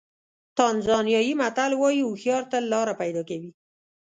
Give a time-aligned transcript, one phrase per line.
[0.57, 3.51] تانزانیایي متل وایي هوښیار تل لاره پیدا کوي.